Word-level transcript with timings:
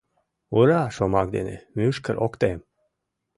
«Ура» 0.57 0.81
шомак 0.95 1.27
дене 1.35 1.55
мӱшкыр 1.75 2.15
ок 2.25 2.33
тем. 2.41 2.59